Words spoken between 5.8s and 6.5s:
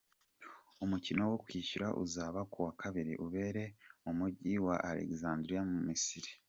Misiri.